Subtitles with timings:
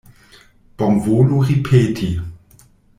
[0.77, 2.11] Bonvolu ripeti.